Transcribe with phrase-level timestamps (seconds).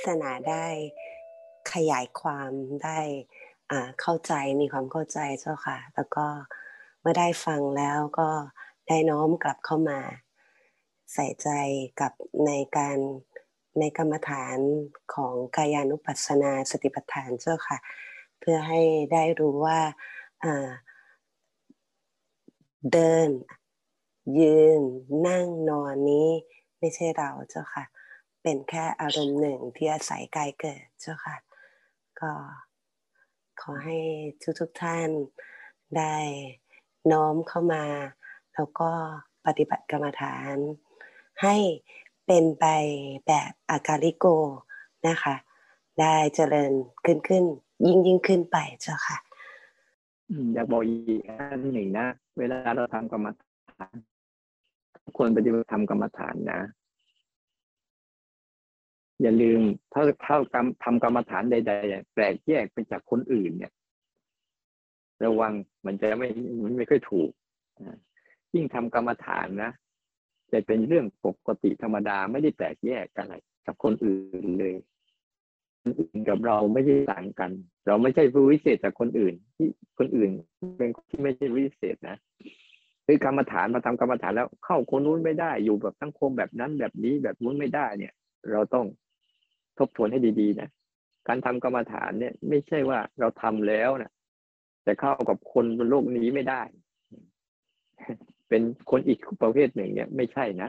[0.00, 0.66] เทศนาได้
[1.72, 2.50] ขยายความ
[2.84, 3.00] ได้
[4.00, 6.26] เข้าใจมีความเข้าใจเจ้าค่ะ แล้วก็
[7.00, 8.30] เมื่อได้ฟังแล้วก็
[8.88, 10.00] ได้น้อมกลับเข้ามา
[11.12, 11.48] ใส่ใจ
[12.00, 12.12] กับ
[12.46, 12.98] ในการ
[13.78, 14.58] ในกรรมฐาน
[15.14, 17.78] ของกายานุปัสสนาสติปัฏฐานเจ้าค่ะ
[18.40, 18.80] เพื่อให้
[19.12, 19.80] ได้รู้ว่า
[22.92, 23.28] เดิน
[24.38, 24.80] ยืน
[25.26, 26.28] นั่งนอนนี้
[26.78, 27.84] ไม่ใช่เราเจ้าค่ะ
[28.42, 31.36] เป็นแค่อารมณ์หนึ่งที่อาศัยกายเกิดเจ้าค่ะ
[32.20, 32.32] ก็
[33.60, 33.98] ขอให้
[34.42, 35.08] ทุกทุกท่าน
[35.96, 36.16] ได้
[37.12, 37.84] น้อมเข้ามา
[38.54, 38.90] แล้วก็
[39.46, 40.56] ปฏิบัติกรรมฐาน
[41.42, 41.56] ให้
[42.26, 42.66] เป็นไป
[43.26, 44.26] แบบอาการิโก
[45.08, 45.34] นะคะ
[46.00, 46.72] ได้เจริญ
[47.04, 47.44] ขึ้นขึ้น
[47.86, 49.18] ยิ่งยิ่งขึ้นไปเจ้าค่ะ
[50.54, 52.06] อยากบอกอีกอันหนึ่งนะ
[52.38, 53.94] เวลาเราทำกรรมฐาน
[55.16, 56.60] ควรปฏิบัติทำกรรมฐานนะ
[59.22, 59.60] อย่าลืม
[59.92, 63.72] ถ้าเข้ากรรมทำกรรมฐานใดๆแปลกแยกไปจากคนอื่นเนี่ย
[65.24, 65.52] ระวัง
[65.86, 66.28] มันจะไม่
[66.62, 67.30] มันไม่ค่อยถูก
[68.54, 69.72] ยิ่งทำกรรมฐานนะ
[70.52, 73.34] จะเป็นเรื่องปกติธรรมดาไม่ได้แปลกแยกอะไร
[73.66, 74.74] กับคนอื่นเลย
[75.82, 77.50] คนอื่นกับเราไม่ได้ต่างกัน
[77.86, 80.30] เราไม่ใช่ผู้วิเศษจากคนอื่น ที่คนอื่น
[80.78, 82.16] เป็นคนที่ไม่ใช่วิเศษนะ
[83.06, 88.12] คือกรรมฐานมาทำกรรมฐานแล้วเข้าคนนู้นไม่ได้อยู่แบบสังคมแบบนั้นแบบนี้แบบนู้นไม่ได้เนี่ย
[88.50, 88.86] เราต้อง
[89.80, 90.70] ทบทวนให้ดีๆนะ
[91.28, 94.12] การทำกรรมฐานเนี่ย ไม่ใช่ว่าเราทำแล้วนะ
[94.86, 96.62] จะเข้ากับคนบนโลกนี้ไม่ได้
[98.48, 100.68] เป็นคนอีกประเภทหนึ่ง เนี่ย ไม่ใช่นะ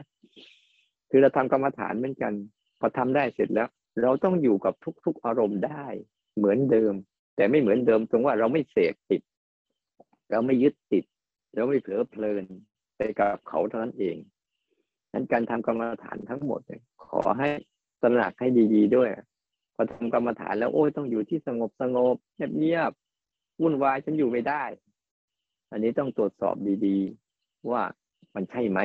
[1.10, 2.32] คือเราทำกรรมฐานเหมือนกัน
[2.80, 3.68] พอทำได้เสร็จแล้ว
[4.02, 4.74] เราต้องอยู่กับ
[5.04, 5.86] ทุก ๆ อารมณ์ได้
[6.36, 6.94] เหมือนเดิม
[7.36, 9.22] แต่ไม่เหมือนเดิมตรงว่าเราไม่เสกติด
[10.30, 11.04] เราไม่ยึดติด
[11.54, 12.44] เราไม่เผลอเพลิน
[12.96, 14.16] ไปกับเขาเท่านั้นเอง
[15.12, 16.60] นั้นการทำกรรมฐานทั้งหมด
[17.06, 17.48] ขอให้
[18.02, 19.10] ตระหนักให้ดีๆด้วย
[19.74, 22.16] พอทำกรรมฐานแล้วโอ้ยต้องอยู่ที่สงบสงบ
[22.58, 24.64] เงียบๆวุ่นวายฉันอยู่ไม่ได้
[25.70, 26.54] อันนี้ต้องตรวจสอบ
[26.86, 27.82] ดีๆ ว่า
[28.34, 28.80] มันใช่ไหม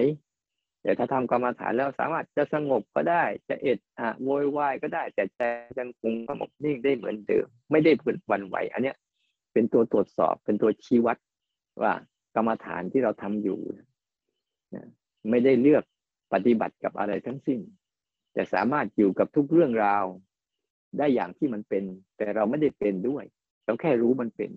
[0.81, 5.41] แต่ถ้าทำกรรมฐานแล้วสามารถจะสงบก็ได้ จะเอ็ดอะโวยวายก็ได้ แต่ใจ
[5.79, 8.97] ยังคงสงบนิ่งได้เหมือนเดิม ไม่ได้เวันไหว อันเนี้ย
[9.53, 11.17] เป็นตัวตรวจสอบเป็นตัวชี้วัด
[11.81, 11.93] ว่า
[12.35, 13.59] กรรมฐานที่เราทำอยู่
[15.29, 15.83] ไม่ได้เลือก
[16.33, 17.59] ปฏิบัติกับอะไรทั้งสิ้น
[18.37, 20.05] แต่สามารถอยู่กับทุกเรื่องราว
[20.97, 21.83] ได้อย่างที่มันเป็น
[22.17, 23.23] แต่เราไม่ได้เป็นด้วย
[23.65, 24.51] เราแค่รู้มันเป็น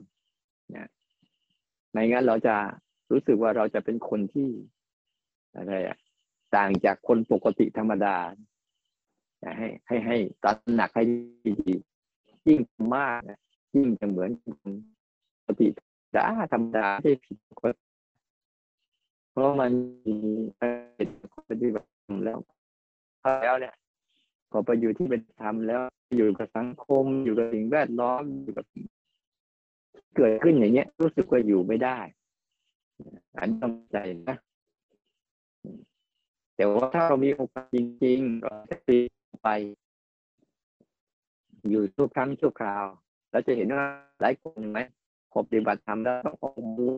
[0.77, 0.89] นะ
[1.91, 2.57] ไม่งั้นเราจะ
[3.11, 4.49] รู้สึกว่าเราจะเป็นคนที่
[5.55, 5.99] อะไรอะ
[6.57, 8.17] ต่างจากคนปกติธรรมดา
[9.59, 11.03] ให้ให้ให้ตระหนักให้
[11.47, 11.55] ดี
[12.49, 12.61] ยิ่ง
[12.97, 13.21] มาก
[13.77, 14.31] ยิ่งจะเหมือน
[15.47, 15.67] ปกติ
[16.53, 17.37] ธรรมดาไม่ผิด
[19.31, 19.71] เพราะมัน
[20.07, 20.17] มี
[21.49, 21.89] ปฏิบัติ
[22.27, 22.39] แล้ว
[23.43, 23.75] แล้วเนี่ย
[24.51, 25.81] พอไปอยู่ที่เป็นธรรมแล้ว
[26.17, 28.67] อยู่กับสังคม อยู่กับสิ่งแวดล้อมอยู่กับ
[30.17, 31.99] เกิดขึ้นอย่างเงี้ย รู้สึกว่าอยู่ไม่ได้
[33.39, 33.99] อันต้องใจ
[34.29, 34.37] นะ
[36.57, 38.99] แต่ว่าถ้าเรามีโอกาสจริงๆเราจะตี
[39.43, 39.49] ไป
[41.71, 42.85] อยู่ทุกครั้งทุกคราว
[43.31, 43.87] เราจะเห็นว่า
[44.21, 44.79] หลายคนไหม
[45.31, 46.47] พอปฏิบัติธรรมแล้วต้องอ
[46.79, 46.89] มู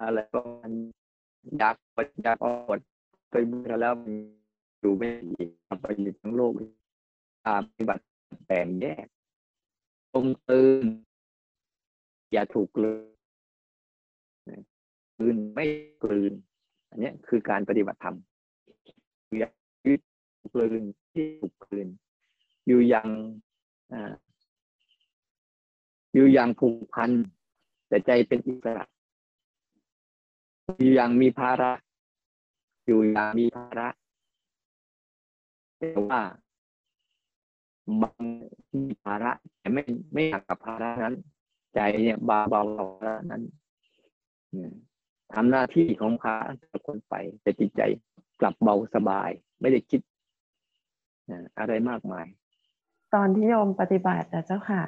[0.00, 0.72] อะไรก็มัน
[1.58, 2.46] อยากปอยากอ
[2.76, 2.80] ด
[3.30, 3.94] ไปบูชาแล้ว
[4.82, 5.44] อยู่ไม่ดี
[5.80, 6.52] ไปอยู่ทั้งโลก
[7.46, 8.04] ปฏิบัติ
[8.46, 9.06] แบ่งแยก
[10.12, 10.86] ตรงตื่น
[12.32, 12.92] อย่าถูกกลื
[14.56, 14.60] น
[15.16, 15.66] กลืนไม่
[16.02, 16.32] กลืน
[16.90, 18.16] อันนี้คือการปฏิบัติธรรม
[19.30, 19.32] อ
[19.86, 20.00] ยึด
[20.52, 20.82] กลืน
[21.12, 21.88] ที่ถูกกลืน
[22.66, 23.08] อยู่อย่าง
[26.14, 27.10] อยู่อย่างผูกพัน
[27.88, 28.84] แต่ใจเป็นอิสระ
[30.80, 31.72] อยู่อย่างมีภาระ
[32.86, 33.88] อยู่อย่างมีภาระ
[35.82, 36.22] แต่ว่า
[38.02, 38.24] บาง
[38.74, 41.14] มีภาระแต่ไม่ไม่อยากกับภาระนั้น
[41.74, 43.42] ใจเนี่ยเบาเบาภาระนั้น
[45.34, 46.36] ทำหน้าที่ของพระ
[46.86, 47.82] คนไป แต่จิตใจ
[48.40, 49.30] กลับเบาสบาย
[49.60, 50.00] ไม่ได้คิด
[51.58, 52.26] อะไรมากมาย
[53.14, 54.82] ตอนที่โยมปฏิบัตินะเจ้าค่ะ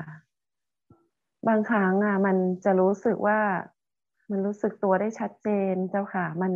[1.49, 3.41] บางครั้งอะ มันจะรู้สึกว่า
[4.31, 6.53] มันรู้สึกตัวได้ชัดเจนเจ้าค่ะ มัน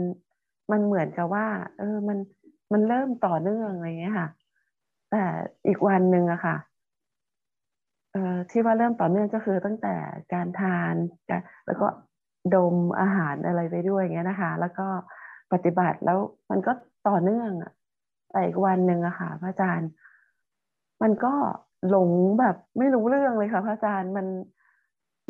[0.70, 1.46] มันเหมือนกับว่า
[1.78, 2.18] เออมัน
[2.72, 4.28] มันเริ่มต่อเนื่องอะไรเงี้ยค่ะ
[5.10, 5.22] แต่
[5.66, 6.56] อีกวันหนึ่งอะค่ะ
[8.12, 9.94] เอ่อที่ว่าเริ่มต่อเนื่องก็คือตั้งแต่
[10.32, 10.94] การทาน
[11.66, 11.86] แล้วก็
[12.54, 14.86] ดมอาหารอะไรไปด้วยอย่างเงี้ยนะคะ แล้วก็
[15.52, 16.18] ปฏิบัติแล้ว
[16.50, 16.72] มันก็
[17.08, 17.72] ต่อเนื่องอะ
[18.30, 19.90] แต่อีกวันหนึ่งอะค่ะพระอาจารย์
[21.02, 21.32] มันก็
[21.88, 22.10] หลง
[22.40, 24.26] แบบไม่รู้เรื่องเลยค่ะพระอาจารย์มัน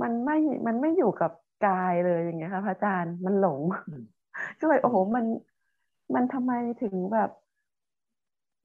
[0.02, 0.36] มันไม่
[0.66, 1.32] มันไม่อยู่กับ
[1.66, 3.60] กายเลยอย่างเงี้ยค่ะพระอาจารย์มันหลง
[4.60, 5.24] ก็เลยโอ้โหมัน
[6.14, 6.52] มันทำไม
[6.82, 7.30] ถึงแบบ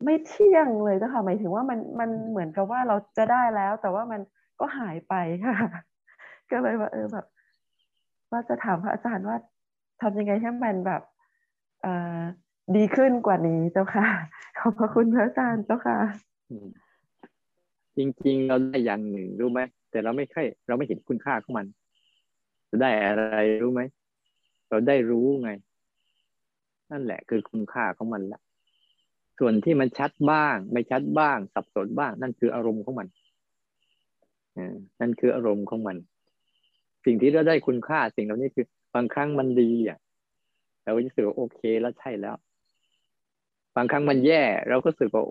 [0.03, 4.21] ไม่เที่ยงเลยเจ้าค่ะหมายถึงว่ามันมันเหมือนกับว่าเราจะได้แล้ว แต่ว่ามัน
[4.59, 5.13] ก็หายไป
[5.45, 5.55] ค่ะ
[6.51, 7.25] ก็เลยว่าเออแบบ
[8.31, 9.37] ว่าจะถามพระอาจารย์ว่า
[10.01, 11.01] ทำยังไงให้มันแบบ
[11.81, 12.19] เอ่อ
[12.75, 14.07] ดีขึ้นกว่านี้เจ้าค่ะ
[14.59, 15.97] ขอบพระคุณพระอาจารย์เจ้าค่ะ
[17.97, 19.61] จริงๆเราได้อย่างหนึ่งรู้ไหม
[19.91, 21.65] แต่เราไม่ค่อยเราไม่เห็นคุณค่าของมัน
[22.69, 23.81] จะได้อะไรรู้ไหม
[24.69, 25.51] เราได้รู้ไง
[26.93, 28.39] นั่นแหละคือคุณค่าของมันละ
[29.39, 33.07] ส่วนที่มันชัดบ้าง ไม่ชัดบ้าง สับสนบ้าง นั่นคืออารมณ์ของมัน
[35.01, 35.97] นั่นคืออารมณ์ของมัน
[37.05, 39.97] สิ่งที่เราได้คุณค่าสิ่งเหล่านี้คือบางครั้งมันดีอะ
[40.83, 42.35] เราก็รู้สึกว่าโอเคแล้วใช่แล้ว
[43.75, 45.23] บางครั้งมันแย่ เราก็รู้สึกว่า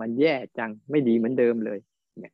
[0.00, 1.78] มันแย่จังไม่ดีเหมือนเดิมเลย
[2.20, 2.32] เนี่ย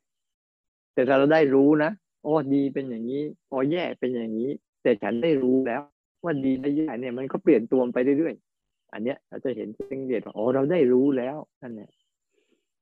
[0.95, 1.91] แต่ถ้าเราได้รู้นะ
[2.23, 4.51] โอ้ดีเป็นอย่างนี้โอ้แย่เป็นอย่างนี้
[4.83, 5.83] แต่ฉันได้รู้แล้ว
[6.25, 11.91] ว่าดีและแย่เนี่ยมันก็เปลี่ยนตัวไปเรื่อยๆ อันเนี้ยเราจะเห็นสังเกตว่าโอ้เราได้รู้แล้วนั่นเนี่ย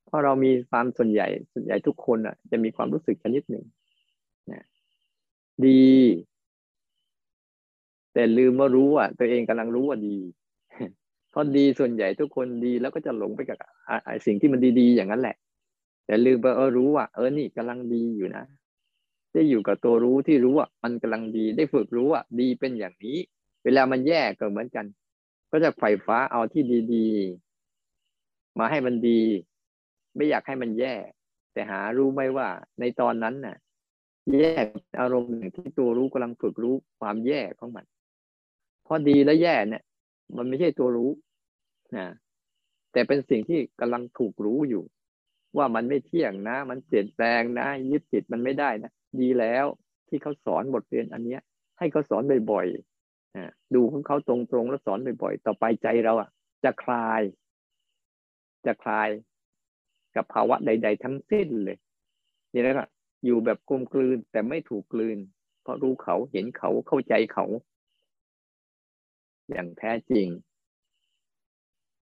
[0.06, 3.64] เพราะเรามีความส่วนใหญ่ส่วนใหญ่ทุกคนอะ จะมีความรู้สึกชนิดหนึ่ง
[4.52, 4.64] นะ
[5.66, 5.84] ดี
[8.14, 10.16] แต่ลืมว่ารู้ว่าตัวเองกำลังรู้ว่าดี
[11.30, 13.58] เพราะดีส่วนใหญ่ทุกคนดีแล้วก็จะหลงไปกับ
[14.26, 15.36] สิ่งที่มันดีๆอย่างนั้นแหละ
[16.06, 18.44] แต่ลืมไปเออรู้ว่าเออนี่กำลังดีอยู่นะ
[19.32, 23.18] ได้อยู่กับตัวรู้ที่รู้ว่ามันกำลังดีได้ฝึกรู้ว่าดีเป็นอย่างนี้
[23.64, 24.86] เวลามันแย่ก็เหมือนกัน
[25.50, 26.62] ก็จะไฟฟ้าเอาที่
[26.94, 29.22] ดีๆ มาให้มันดี
[30.16, 30.94] ไม่อยากให้มันแย่
[31.52, 32.48] แต่หารู้ไหมว่า
[32.80, 33.56] ในตอนนั้นน่ะ
[34.32, 34.54] แย่
[35.00, 37.84] อารมณ์หนึ่งที่ตัวรู้กำลังฝึกรู้ความแย่ของมัน
[38.86, 39.82] พอดีและแย่เนี่ย
[40.36, 41.10] มันไม่ใช่ตัวรู้
[41.96, 42.06] นะ
[42.92, 44.82] แต่เป็นสิ่งที่กำลังถูกรู้อยู่
[45.56, 49.66] ว่ามันไม่เที่ยงนะ มันเปลี่ยนแปลงนะ ยึดติดมันไม่ได้นะ ดีแล้ว
[50.08, 51.40] ที่เขาสอนบทเรียนอันเนี้ย
[51.78, 56.28] ให้เขาสอนบ่อยๆดูของเขาตรงๆแล้วสอนบ่อยๆต่อไปใจเราอะ
[56.64, 57.22] จะคลาย
[58.66, 59.08] จะคลาย
[60.16, 61.78] กับภาวะใด ๆ ทั้งสิ้นเลย
[62.52, 62.88] นี่แหละ
[63.24, 65.18] อยู่แบบกลมกลืนแต่ไม่ถูกกลืน
[65.62, 67.46] เพราะรู้เขาเห็นเขาเข้าใจเขา
[69.50, 70.26] อย่างแท้จริง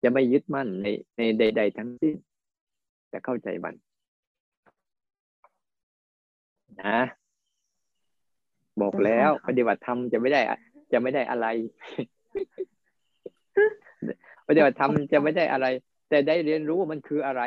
[0.04, 0.88] จะไม่ยึดมั่นใน
[1.18, 2.16] ในใด ๆ ทั้งสิ้น
[3.10, 3.74] แต่เข้าใจมัน
[6.82, 6.98] นะ
[8.82, 10.42] บอกแล้วปฏิบัติธรรมจะไม่ได้
[10.92, 11.48] จะไม่ได้อะไร
[14.48, 15.68] ปฏิบัติธรรมจะไม่ได้อะไร
[16.10, 17.42] แต่ได้เรียนรู้ว่ามันคืออะไร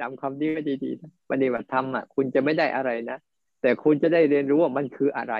[0.00, 3.18] จำคำนี้ไว้ดีๆนะปฏิบัติธรรมอะคุณจะไม่ได้อะไรนะ
[3.62, 5.34] แต่คุณจะได้เรียนรู้ว่ามันคืออะไร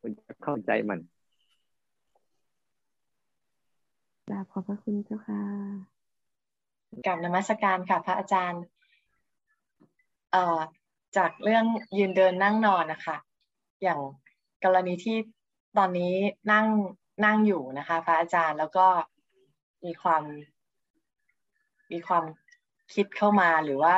[0.00, 0.98] คุณจะเข้าใจมัน
[4.28, 5.93] กราบขอบพระคุณเจ้าค่ะ
[7.06, 8.62] กับนมัสการค่ะพระอาจารย์
[10.32, 10.60] เอ่อ
[11.16, 11.64] จากเรื่อง
[11.98, 13.16] ยืนเดินนั่งนอนนะคะ
[13.82, 14.00] อย่าง
[14.64, 15.16] กรณีที่
[15.76, 16.14] ตอนนี้
[16.52, 16.66] นั่ง
[17.24, 18.86] นั่งอยู่นะคะ พระอาจารย์แล้วก็
[19.84, 20.22] มีความ
[21.92, 22.24] มีความ
[22.94, 23.94] คิดเข้ามาหรือว่า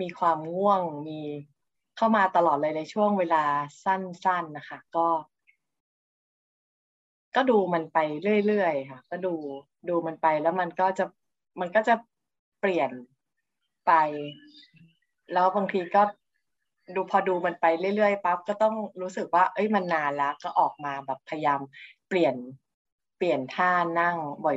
[0.00, 1.20] มีความง่วงมี
[1.96, 3.44] เข้ามาตลอดเลยในช่วงเวลา
[3.84, 5.06] สั้นๆนะคะ ก็
[7.40, 7.98] ก็ดูมันไป
[8.46, 9.34] เรื่อยๆค่ะ ก็ดู
[9.88, 11.04] ดูมันไปแล้วมันก็จะ
[11.60, 11.94] มันก็จะ
[12.60, 12.90] เปลี่ยน
[13.86, 13.92] ไป
[15.32, 16.02] แล้วบางทีก็
[16.94, 17.66] ดูพอดูมันไป
[17.96, 21.60] เรื่อยๆปั๊บก็ต้องรู้สึกว่า เอ้ยมันนานแล้วก็ออกมาแบบพยายาม
[22.08, 22.34] เปลี่ยน
[23.16, 24.16] เปลี่ยนท่านั่ง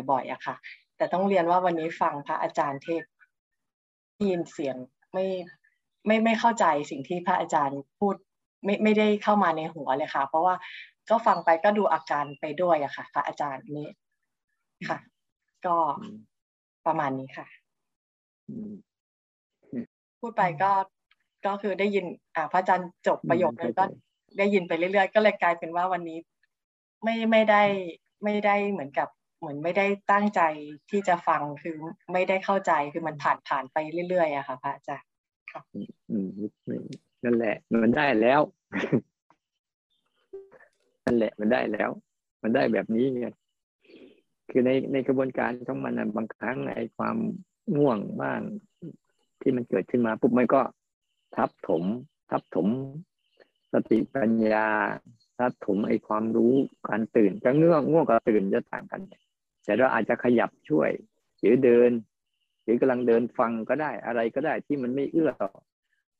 [0.09, 0.55] บ่อยๆอะค่ะ
[0.97, 3.03] แต่ต้องเรียนว่าวันนี้ฟังพระอาจารย์เทศ
[4.29, 4.75] ยินเสียง
[5.13, 5.25] ไม่
[6.05, 8.15] ไม่ไม่เข้าใจสิ่งที่พระอาจารย์พูด
[8.65, 10.55] ไม่ไม่ได้เข้ามาในหัวเลยค่ะ เพราะว่า
[11.09, 13.87] ก็ฟังไปก็ดูอาการไปด้วยอะค่ะพระอาจารย์นี้
[14.89, 14.97] ค่ะ
[15.65, 15.75] ก็
[16.85, 17.47] ประมาณนี้ค่ะ
[20.19, 20.71] พูดไปก็
[21.45, 22.05] ก็คือได้ยิน
[22.35, 23.83] อ่า พระอาจารย์จบประโยคนึงก็
[24.37, 26.19] ได้ยินไปเรื่อยๆ ก็เลยกลายเป็นว่าวันนี้
[27.03, 27.63] ไม่ไม่ได้
[28.23, 30.41] ไม่ได้เหมือนกับเหมือนไม่ได้ตั้งใจ
[30.89, 31.77] ที่จะฟังคือ
[32.13, 33.77] ไม่ได้เข้าใจคือมันผ่านผ่านไป
[34.09, 35.09] เรื่อยๆอะค่ะพระอาจารย์
[35.51, 35.61] ค่ะ
[36.09, 36.29] อืม
[37.23, 38.41] นั่นแหละ มันได้แล้ว
[41.05, 41.89] นั่นแหละมันได้แล้ว
[42.41, 43.27] มันได้แบบนี้ไง
[44.49, 47.17] คือในในกระบวนการของมันบางครั้งไอ้ความ
[47.77, 48.41] ง่วงบ้าง
[49.41, 50.61] ที่มันเกิดขึ้นมาปุ๊บมันก็
[51.35, 51.83] ทับถม
[52.29, 52.67] ทับถม
[53.73, 54.67] สติปัญญา
[55.37, 56.53] ทับถมไอ้ความรู้
[56.89, 59.01] การตื่นจะง่วงง่วงกับตื่นจะต่างกัน
[59.63, 60.89] แต่เราอาจจะขยับช่วย
[61.39, 61.91] หรือเดิน
[62.63, 65.51] หรือกำลังเดินฟังก็ได้อะไรก็ได้ที่มันไม่เอื้อต่อ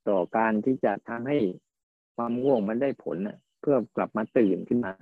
[0.07, 1.37] ต่อการที่จะทำให้
[2.15, 4.93] ความง่วงมันได้ผลนะ เพื่อกลับมาตื่นขึ้นมา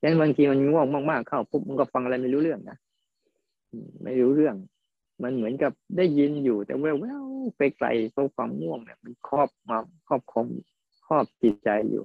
[0.00, 2.78] ดังนั้นบางทีมันง่วงมากๆเข้าปุ๊บมันก็ฟังอะไรไม่รู้เรื่องนะ
[4.04, 4.56] ไม่รู้เรื่อง
[5.22, 10.46] มันเหมือนกับได้ยินอยู่ แต่แววๆไปไกลเพราะความง่วงเนี่ย มันครอบมาครอบคม
[11.06, 12.04] ครอบจิตใจอยู่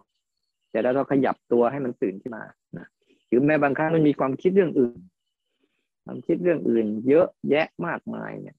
[0.69, 2.43] แต่แล้วเราขยับตัวให้มันตื่นขึ้นมา
[2.77, 2.88] นะ
[3.27, 5.00] หรือแม้บางครั้งมันมีความคิดเรื่องอื่น
[6.05, 8.57] ความคิดเรื่องอื่น เยอะแยะมากมายเนี่ย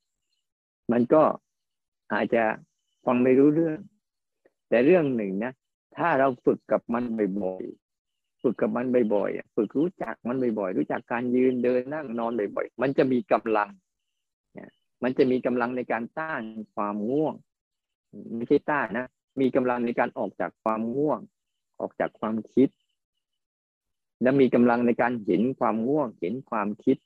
[0.93, 1.23] มันก็
[2.13, 2.45] อาจจะ
[3.07, 3.79] ฟังไม่รู้เรื่อง
[4.69, 5.53] แต่เรื่องหนึ่งนะ
[5.99, 7.05] ถ้าเราฝึกกับมัน
[7.43, 13.69] บ่อยๆฝึกกับมันบ่อยๆฝึกรู้จักมันบ่อยๆรู้จักการยืนเดินนั่งนอนบ่อยๆมันจะมีกำลัง
[14.55, 14.71] เนี่ย
[15.03, 16.43] มันจะมีกำลังในการต้าน
[16.75, 17.35] ความง่วง
[18.37, 19.07] ไม่ใช่ต้านนะ
[19.41, 21.21] มีกำลังในการออกจากความง่วง
[21.81, 22.69] ออกจากความคิด
[24.23, 26.97] และมีกำลังในการเห็นความง่วง เห็นความคิด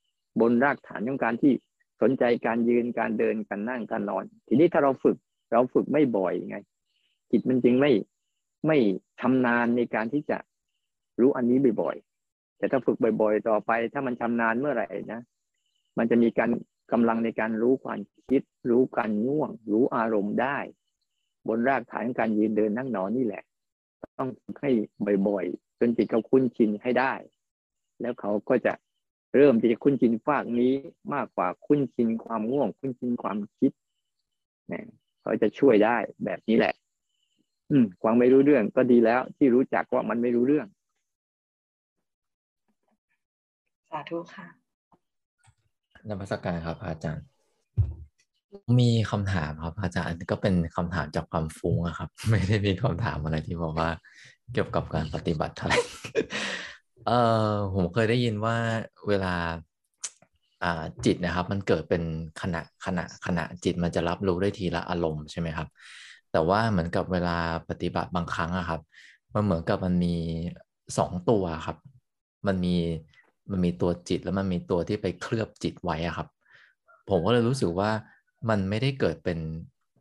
[0.40, 1.52] บนรากฐานของการที่
[2.00, 5.16] สนใจการยืนการเดินการนั่งการนอน ทีนี้ถ้าเราฝึก
[5.52, 6.58] เราฝึกไม่บ่อยไง
[7.30, 7.90] จิตมันจึงไม่
[8.66, 8.76] ไม่
[9.20, 10.38] ชำนาญในการที่จะ
[11.20, 15.20] รู้อันนี้บ่อยๆ แต่ถ้าฝึกบ่อย ๆ ต่อไป ถ้ามันชำนาญเมื่อไหร่นะ
[15.98, 16.50] มันจะมีการ
[16.92, 20.58] กำลังในการรู้ความคิด รู้การง่วง รู้อารมณ์ได้
[21.48, 23.42] บนรากฐานการยืนเดินนั่งนอนนี่แหละ
[24.18, 24.70] ต้องฝึกให้
[25.28, 27.12] บ่อยๆ จนจิตเขาคุ้นชินให้ได้
[28.00, 28.72] แล้วเขาก็จะ
[29.34, 30.72] เริ่มที่จะคุ้นชินฝากนี้
[31.14, 33.72] มากกว่าคุ้นชินความง่วง คุ้นชินความคิด
[34.68, 34.84] เนี่ย
[35.20, 36.74] เขาจะช่วยได้แบบนี้แหละ
[37.70, 40.66] อืมฟังไม่รู้เรื่องก็ดีแล้ว ที่รู้จักว่ามันไม่รู้เรื่อง
[43.90, 44.46] สาธุค่ะ
[46.08, 47.24] นมัสการครับอาจารย์
[48.80, 53.90] มีคำถามครับ อาจารย์ก็เป็นคำถามจากความฟุ้งครับ ไม่ได้มีคำถามอะไรที่บอกว่า
[54.52, 55.74] เกี่ยวกับการปฏิบัติอะไร
[57.06, 57.12] เอ
[57.50, 58.56] อผมเคยได้ยินว่า
[59.08, 59.34] เวลา
[60.64, 62.02] อ่าจิตนะครับ มันเกิดเป็น
[62.42, 65.68] ขณะขณะขณะจิตมันจะรับรู้ได้ทีละอารมณ์ใช่ไหมครับ
[66.32, 67.36] แต่ว่าเหมือนกับเวลา
[67.70, 68.80] ปฏิบัติบางครั้งอะครับ
[69.34, 70.16] มันเหมือนกับมันมี
[70.98, 71.76] สองตัวครับ
[72.46, 72.74] มันมี
[73.50, 76.28] มันมีตัวจิตแล้วมันมีตัวที่ไปเคลือบจิตไว้อะครับ
[77.08, 77.90] ผมก็เลยรู้สึกว่า
[78.48, 79.38] มันไม่ได้เกิดเป็น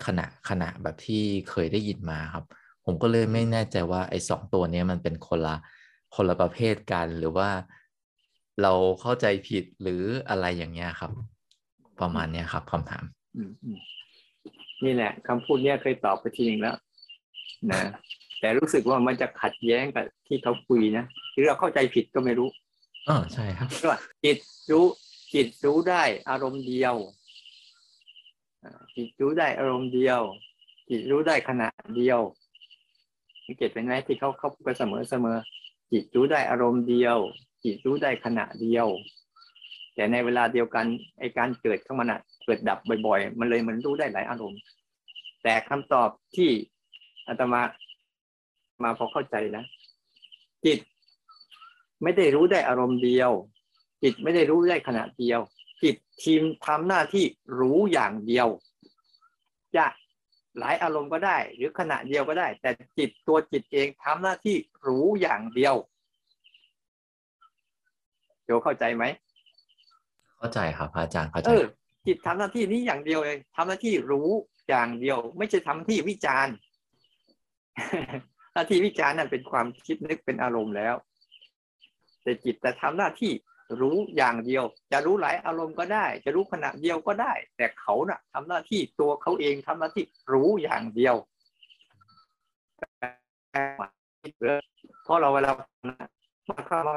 [0.05, 2.45] ขณะขณะแบบที่เคยได้ยินมาครับ
[2.85, 5.55] ผมก็เลยไม่แน่ใจว่าไอ้สองตัวนี้มันเป็นคนละ
[6.15, 7.49] คนละประเภทกันหรือว่า
[8.61, 11.11] เราเข้าใจผิดหรืออะไรอย่างเงี้ยครับ
[12.01, 13.03] ประมาณเนี้ยครับคำถาม
[14.85, 16.75] นี่แหละคำพูดเนี้ยเคยตอบไปทีนึงแล้ว
[17.71, 17.81] นะ
[18.39, 22.49] แต่รู้สึกว่ามันจะขัดแย้งกับที่เขาคุยนะหรือเราเข้าใจผิดก็ไม่รู้
[23.09, 23.91] อ๋อใช่ครับก็
[24.23, 24.37] จิต
[24.71, 24.85] รู้
[25.33, 26.95] จิตรู้ได้อารมณ์เดียว
[28.95, 30.21] จิตรู้ได้อารมณ์เดียว
[30.89, 32.19] จิตรู้ได้ขณะเดียว
[33.45, 35.37] สังเกตเป็นไหมที่เขาเขาพูดเสมอเสมอ
[35.91, 37.17] จิตรู้ได้อารมณ์เดียว
[37.63, 38.87] จิตรู้ได้ขณะเดียว
[39.95, 40.85] แต่ในเวลาเดียวกัน
[41.19, 44.59] ไอการเกิดของมันอะ เกิดดับบ่อยๆ มันเลยมันรู้ได้หลายอารมณ์
[45.43, 46.49] แต่คำตอบที่
[47.27, 47.61] อาตมา
[48.83, 49.63] มาพอเข้าใจนะ
[50.65, 50.79] จิต
[52.03, 53.31] ไม่ได้รู้ได้อารมณ์เดียว
[54.03, 55.39] จิตไม่ได้รู้ได้ขณะเดียว
[55.83, 57.25] จิตทีมทำหน้าที่
[57.59, 58.47] รู้อย่างเดียว
[59.75, 59.85] จะ
[60.59, 64.55] หลายอารมณ์ก็ได้ หรือขณะเดียวก็ได้ แต่จิตตัวจิตเองทำหน้าที่
[64.87, 65.75] รู้อย่างเดียว
[68.45, 69.03] เดี๋ยวเข้าใจไหม
[70.37, 71.47] เข้าใจครับอาจารย์เข้าใจ
[72.05, 74.29] จิตทำหน้าที่นี้อย่างเดียวเลยทำหน้าที่รู้
[74.69, 76.55] อย่างเดียว ไม่ใช่ทำที่วิจารณ์
[78.53, 80.95] หน้าที่วิจารณ์นั่นเป็นความคิดนึกเป็นอารมณ์แล้ว
[82.23, 83.31] แต่จิตแต่ทำหน้าที่
[83.81, 90.03] รู้อย่างเดียว จะรู้หลายอารมณ์ก็ได้ จะรู้ขณะเดียวก็ได้ แต่เขานะ่ะทำหน้าที่ตัวเขาเองทำหน้าที่
[90.33, 91.15] รู้อย่างเดียว
[95.03, 95.51] เพราะเราเวลา
[96.49, 96.93] มาเข้ามา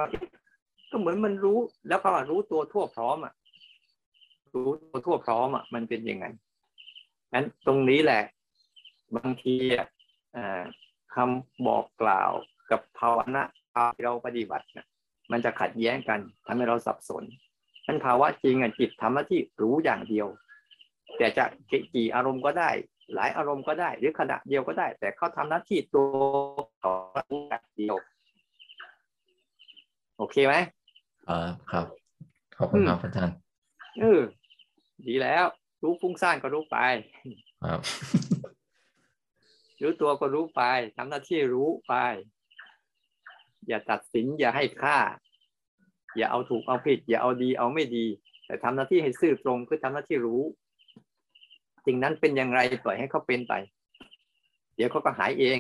[0.90, 3.32] ก็เหมือนมันรู้แล้วก็รู้ตัวทั่วพร้อมอะ
[4.54, 6.26] รู้ตัวทั่วพร้อมอะมันเป็นยังไง
[7.34, 8.22] นั้นตรงนี้แหละ
[9.16, 9.86] บางทีอะ
[11.14, 12.32] คำบอกกล่าว
[12.70, 13.42] กับภาวนา
[13.94, 14.86] ที่เราปฏิบัติเนี่ย
[15.32, 17.24] มันจะขัดแย้งกันทำให้เราสับสน
[17.86, 20.26] นั้นภาวะจริงอะจิตทำหน้าที่รู้อย่างเดียว
[21.16, 21.44] แต่จะ
[21.94, 22.70] กี่อารมณ์ก็ได้
[23.14, 26.06] หลายอารมณ์ก็ได้ หรือขณะเดียวก็ได้ แต่เขาทำหน้าที่ตัว
[26.80, 26.92] เขา
[27.48, 27.96] อย่างเดียว
[30.18, 30.54] โอเคไหม
[31.28, 31.86] อ่าครับ
[32.58, 33.34] ขอบคุณครับอาจารย์
[34.00, 34.20] เออ
[35.06, 35.44] ดีแล้ว
[35.82, 36.78] รู้ฟุ้งซ่านก็รู้ไป
[37.64, 37.80] ครับ
[39.82, 40.62] รู้ตัวก็รู้ไป
[40.96, 41.94] ทำหน้าที่รู้ไป
[43.68, 44.98] อย่าตัดสินอย่าให้ค่า
[46.16, 48.06] อย่าเอาถูกเอาผิด อย่าเอาดีเอาไม่ดี
[48.46, 50.42] แต่ทำหน้าที่ให้ซื่อตรงคือทำหน้าที่รู้
[51.86, 53.54] สิ่งนั้นเป็นอย่างไรปล่อยให้เขาเป็นไป
[54.76, 55.58] เดี๋ยวเขาก็หายเอง